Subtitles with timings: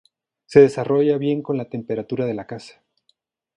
[0.47, 2.81] Se desarrolla bien con la temperatura de la casa.